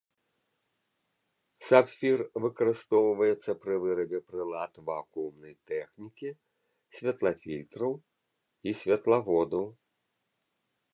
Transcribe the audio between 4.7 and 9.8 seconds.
вакуумнай тэхнікі, святлафільтраў і святлаводаў.